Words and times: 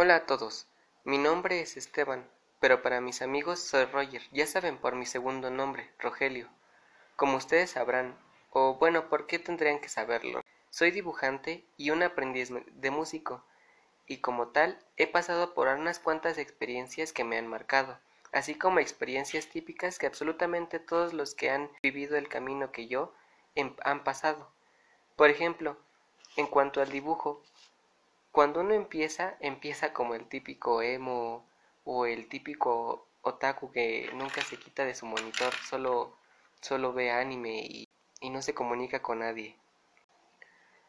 Hola 0.00 0.14
a 0.14 0.26
todos, 0.26 0.68
mi 1.02 1.18
nombre 1.18 1.60
es 1.60 1.76
Esteban, 1.76 2.24
pero 2.60 2.82
para 2.82 3.00
mis 3.00 3.20
amigos 3.20 3.58
soy 3.58 3.84
Roger, 3.86 4.22
ya 4.30 4.46
saben 4.46 4.78
por 4.78 4.94
mi 4.94 5.06
segundo 5.06 5.50
nombre, 5.50 5.90
Rogelio. 5.98 6.48
Como 7.16 7.36
ustedes 7.36 7.70
sabrán, 7.70 8.16
o 8.52 8.74
bueno, 8.74 9.08
¿por 9.08 9.26
qué 9.26 9.40
tendrían 9.40 9.80
que 9.80 9.88
saberlo? 9.88 10.44
Soy 10.70 10.92
dibujante 10.92 11.64
y 11.76 11.90
un 11.90 12.04
aprendiz 12.04 12.50
de 12.70 12.90
músico, 12.92 13.44
y 14.06 14.18
como 14.18 14.50
tal 14.50 14.78
he 14.98 15.08
pasado 15.08 15.52
por 15.52 15.66
unas 15.66 15.98
cuantas 15.98 16.38
experiencias 16.38 17.12
que 17.12 17.24
me 17.24 17.36
han 17.36 17.48
marcado, 17.48 17.98
así 18.30 18.54
como 18.54 18.78
experiencias 18.78 19.48
típicas 19.48 19.98
que 19.98 20.06
absolutamente 20.06 20.78
todos 20.78 21.12
los 21.12 21.34
que 21.34 21.50
han 21.50 21.72
vivido 21.82 22.16
el 22.16 22.28
camino 22.28 22.70
que 22.70 22.86
yo 22.86 23.12
han 23.82 24.04
pasado. 24.04 24.48
Por 25.16 25.28
ejemplo, 25.28 25.76
en 26.36 26.46
cuanto 26.46 26.80
al 26.80 26.90
dibujo, 26.90 27.42
cuando 28.38 28.60
uno 28.60 28.72
empieza, 28.72 29.36
empieza 29.40 29.92
como 29.92 30.14
el 30.14 30.28
típico 30.28 30.80
emo 30.80 31.44
o 31.82 32.06
el 32.06 32.28
típico 32.28 33.08
otaku 33.22 33.72
que 33.72 34.12
nunca 34.14 34.42
se 34.42 34.56
quita 34.56 34.84
de 34.84 34.94
su 34.94 35.06
monitor, 35.06 35.52
solo, 35.68 36.16
solo 36.60 36.92
ve 36.92 37.10
anime 37.10 37.66
y, 37.68 37.88
no 38.30 38.40
se 38.40 38.54
comunica 38.54 39.02
con 39.02 39.18
nadie. 39.18 39.56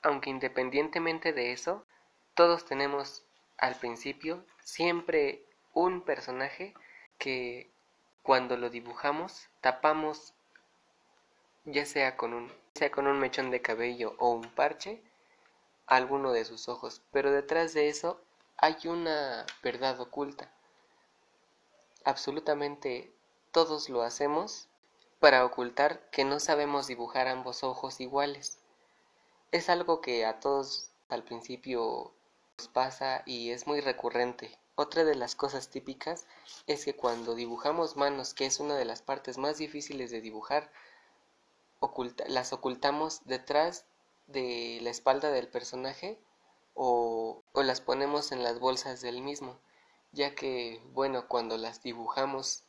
Aunque 0.00 0.30
independientemente 0.30 1.34
de 1.34 1.52
eso, 1.52 1.84
todos 2.32 2.64
tenemos 2.64 3.26
al 3.58 3.74
principio 3.74 4.42
siempre 4.62 5.44
un 5.74 6.00
personaje 6.00 6.72
que 7.18 7.68
cuando 8.22 8.56
lo 8.56 8.70
dibujamos 8.70 9.50
tapamos 9.60 10.32
ya 11.66 11.84
sea 11.84 12.16
con 12.16 12.32
un 12.32 12.50
sea 12.72 12.90
con 12.90 13.06
un 13.06 13.18
mechón 13.18 13.50
de 13.50 13.60
cabello 13.60 14.14
o 14.16 14.30
un 14.30 14.48
parche 14.48 15.02
alguno 15.86 16.32
de 16.32 16.44
sus 16.44 16.68
ojos, 16.68 17.02
pero 17.10 17.30
detrás 17.30 17.74
de 17.74 17.88
eso 17.88 18.20
hay 18.56 18.76
una 18.86 19.46
verdad 19.62 20.00
oculta. 20.00 20.50
Absolutamente 22.04 23.14
todos 23.52 23.88
lo 23.88 24.02
hacemos 24.02 24.68
para 25.20 25.44
ocultar 25.44 26.10
que 26.10 26.24
no 26.24 26.40
sabemos 26.40 26.86
dibujar 26.86 27.28
ambos 27.28 27.64
ojos 27.64 28.00
iguales. 28.00 28.58
Es 29.52 29.68
algo 29.68 30.00
que 30.00 30.26
a 30.26 30.40
todos 30.40 30.90
al 31.08 31.22
principio 31.22 32.12
nos 32.58 32.68
pasa 32.68 33.22
y 33.24 33.50
es 33.50 33.66
muy 33.66 33.80
recurrente. 33.80 34.58
Otra 34.76 35.04
de 35.04 35.14
las 35.14 35.36
cosas 35.36 35.68
típicas 35.70 36.26
es 36.66 36.84
que 36.84 36.96
cuando 36.96 37.34
dibujamos 37.34 37.96
manos, 37.96 38.34
que 38.34 38.46
es 38.46 38.58
una 38.58 38.74
de 38.76 38.84
las 38.84 39.02
partes 39.02 39.38
más 39.38 39.58
difíciles 39.58 40.10
de 40.10 40.20
dibujar, 40.20 40.70
las 42.26 42.52
ocultamos 42.52 43.20
detrás 43.24 43.86
de 44.26 44.78
la 44.82 44.90
espalda 44.90 45.30
del 45.30 45.48
personaje 45.48 46.18
o, 46.74 47.42
o 47.52 47.62
las 47.62 47.80
ponemos 47.80 48.32
en 48.32 48.42
las 48.42 48.58
bolsas 48.58 49.00
del 49.00 49.22
mismo, 49.22 49.58
ya 50.12 50.34
que, 50.34 50.80
bueno, 50.92 51.28
cuando 51.28 51.56
las 51.56 51.82
dibujamos 51.82 52.64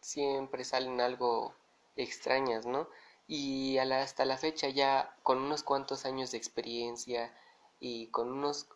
siempre 0.00 0.64
salen 0.64 1.00
algo 1.00 1.54
extrañas, 1.96 2.66
¿no? 2.66 2.88
Y 3.26 3.78
hasta 3.78 4.24
la 4.24 4.36
fecha 4.36 4.68
ya 4.68 5.16
con 5.22 5.38
unos 5.38 5.62
cuantos 5.62 6.04
años 6.04 6.30
de 6.30 6.38
experiencia 6.38 7.34
y 7.80 8.08
con 8.08 8.30
unos, 8.30 8.66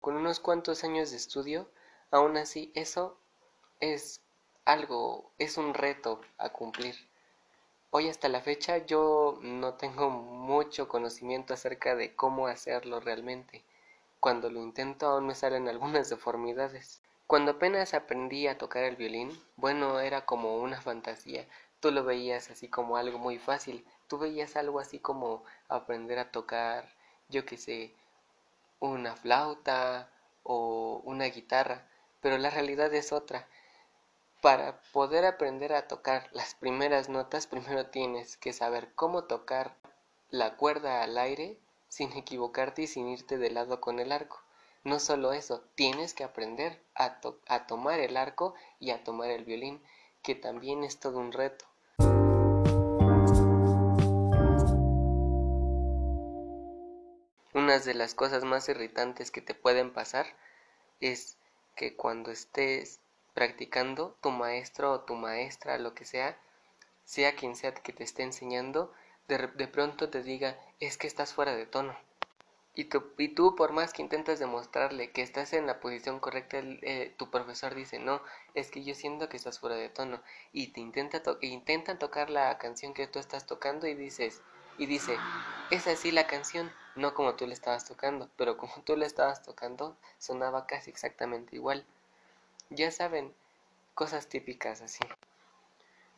con 0.00 0.16
unos 0.16 0.38
cuantos 0.40 0.84
años 0.84 1.10
de 1.10 1.16
estudio, 1.16 1.68
aún 2.10 2.36
así 2.36 2.70
eso 2.74 3.18
es 3.80 4.20
algo, 4.64 5.32
es 5.38 5.56
un 5.56 5.74
reto 5.74 6.20
a 6.38 6.50
cumplir. 6.50 6.94
Hoy 7.90 8.08
hasta 8.08 8.28
la 8.28 8.40
fecha 8.42 8.78
yo 8.86 9.38
no 9.42 9.74
tengo 9.74 10.08
mucho 10.10 10.88
conocimiento 10.88 11.52
acerca 11.54 11.96
de 11.96 12.14
cómo 12.14 12.46
hacerlo 12.46 13.00
realmente. 13.00 13.64
Cuando 14.20 14.50
lo 14.50 14.62
intento 14.62 15.06
aún 15.06 15.26
me 15.26 15.34
salen 15.34 15.68
algunas 15.68 16.08
deformidades. 16.08 17.02
Cuando 17.26 17.52
apenas 17.52 17.94
aprendí 17.94 18.46
a 18.46 18.58
tocar 18.58 18.84
el 18.84 18.94
violín, 18.96 19.30
bueno, 19.56 19.98
era 20.00 20.26
como 20.26 20.58
una 20.58 20.80
fantasía. 20.80 21.46
Tú 21.80 21.90
lo 21.90 22.04
veías 22.04 22.50
así 22.50 22.68
como 22.68 22.96
algo 22.96 23.18
muy 23.18 23.38
fácil. 23.38 23.84
Tú 24.08 24.18
veías 24.18 24.56
algo 24.56 24.78
así 24.78 25.00
como 25.00 25.42
aprender 25.68 26.18
a 26.20 26.30
tocar, 26.30 26.88
yo 27.28 27.44
qué 27.44 27.56
sé, 27.56 27.94
una 28.80 29.16
flauta 29.16 30.10
o 30.42 31.00
una 31.04 31.26
guitarra, 31.26 31.86
pero 32.20 32.38
la 32.38 32.50
realidad 32.50 32.92
es 32.94 33.12
otra. 33.12 33.48
Para 34.46 34.80
poder 34.92 35.24
aprender 35.24 35.72
a 35.72 35.88
tocar 35.88 36.28
las 36.30 36.54
primeras 36.54 37.08
notas, 37.08 37.48
primero 37.48 37.86
tienes 37.86 38.36
que 38.36 38.52
saber 38.52 38.92
cómo 38.94 39.24
tocar 39.24 39.74
la 40.30 40.56
cuerda 40.56 41.02
al 41.02 41.18
aire 41.18 41.58
sin 41.88 42.12
equivocarte 42.12 42.82
y 42.82 42.86
sin 42.86 43.08
irte 43.08 43.38
de 43.38 43.50
lado 43.50 43.80
con 43.80 43.98
el 43.98 44.12
arco. 44.12 44.40
No 44.84 45.00
solo 45.00 45.32
eso, 45.32 45.64
tienes 45.74 46.14
que 46.14 46.22
aprender 46.22 46.80
a, 46.94 47.18
tomar 47.66 47.98
el 47.98 48.16
arco 48.16 48.54
y 48.78 48.90
a 48.90 49.02
tomar 49.02 49.30
el 49.30 49.44
violín, 49.44 49.82
que 50.22 50.36
también 50.36 50.84
es 50.84 51.00
todo 51.00 51.18
un 51.18 51.32
reto. 51.32 51.64
Una 57.52 57.80
de 57.80 57.94
las 57.94 58.14
cosas 58.14 58.44
más 58.44 58.68
irritantes 58.68 59.32
que 59.32 59.40
te 59.40 59.54
pueden 59.54 59.92
pasar 59.92 60.26
es 61.00 61.36
que 61.74 61.96
cuando 61.96 62.30
estés 62.30 63.00
practicando, 63.36 64.16
tu 64.22 64.30
maestro 64.30 64.92
o 64.92 65.00
tu 65.00 65.14
maestra, 65.14 65.76
lo 65.76 65.94
que 65.94 66.06
sea, 66.06 66.38
sea 67.04 67.36
quien 67.36 67.54
sea 67.54 67.74
que 67.74 67.92
te 67.92 68.02
esté 68.02 68.22
enseñando, 68.22 68.90
de, 69.28 69.36
de 69.48 69.68
pronto 69.68 70.08
te 70.08 70.22
diga, 70.22 70.58
es 70.80 70.96
que 70.96 71.06
estás 71.06 71.34
fuera 71.34 71.54
de 71.54 71.66
tono. 71.66 71.94
Y 72.74 72.84
tú, 72.84 73.04
y 73.18 73.28
tú, 73.28 73.54
por 73.54 73.72
más 73.72 73.92
que 73.92 74.00
intentas 74.00 74.38
demostrarle 74.38 75.10
que 75.10 75.20
estás 75.20 75.52
en 75.52 75.66
la 75.66 75.80
posición 75.80 76.18
correcta, 76.18 76.60
eh, 76.62 77.14
tu 77.18 77.30
profesor 77.30 77.74
dice, 77.74 77.98
no, 77.98 78.22
es 78.54 78.70
que 78.70 78.84
yo 78.84 78.94
siento 78.94 79.28
que 79.28 79.36
estás 79.36 79.58
fuera 79.60 79.76
de 79.76 79.90
tono. 79.90 80.22
Y 80.54 80.68
te 80.68 80.80
intenta 80.80 81.22
to 81.22 81.36
intentan 81.42 81.98
tocar 81.98 82.30
la 82.30 82.56
canción 82.56 82.94
que 82.94 83.06
tú 83.06 83.18
estás 83.18 83.44
tocando 83.46 83.86
y 83.86 83.94
dices, 83.94 84.40
y 84.78 84.86
dice, 84.86 85.16
es 85.70 85.86
así 85.86 86.10
la 86.10 86.26
canción, 86.26 86.72
no 86.94 87.12
como 87.12 87.34
tú 87.34 87.46
le 87.46 87.52
estabas 87.52 87.84
tocando, 87.84 88.30
pero 88.36 88.56
como 88.56 88.74
tú 88.84 88.96
le 88.96 89.04
estabas 89.04 89.42
tocando, 89.42 89.94
sonaba 90.18 90.66
casi 90.66 90.90
exactamente 90.90 91.56
igual. 91.56 91.84
Ya 92.70 92.90
saben, 92.90 93.32
cosas 93.94 94.28
típicas 94.28 94.80
así. 94.82 95.04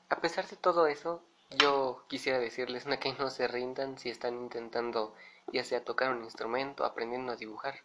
A 0.09 0.21
pesar 0.21 0.49
de 0.49 0.57
todo 0.57 0.87
eso, 0.87 1.23
yo 1.51 2.05
quisiera 2.09 2.39
decirles 2.39 2.85
que 3.01 3.13
no 3.13 3.31
se 3.31 3.49
rindan 3.49 3.99
si 3.99 4.09
están 4.11 4.39
intentando 4.39 5.15
ya 5.53 5.65
sea 5.65 5.85
tocar 5.85 6.11
un 6.11 6.25
instrumento, 6.25 6.85
aprendiendo 6.85 7.33
a 7.33 7.37
dibujar. 7.37 7.83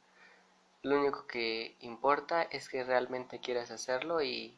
Lo 0.81 0.99
único 0.99 1.27
que 1.27 1.75
importa 1.79 2.43
es 2.43 2.69
que 2.69 2.83
realmente 2.83 3.39
quieras 3.39 3.71
hacerlo 3.71 4.21
y 4.21 4.57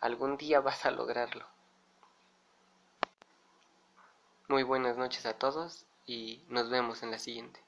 algún 0.00 0.36
día 0.36 0.60
vas 0.66 0.84
a 0.84 0.90
lograrlo. 0.90 1.46
Muy 4.48 4.62
buenas 4.62 4.96
noches 4.96 5.26
a 5.26 5.38
todos 5.38 5.86
y 6.06 6.44
nos 6.48 6.70
vemos 6.70 7.02
en 7.02 7.10
la 7.10 7.18
siguiente. 7.18 7.65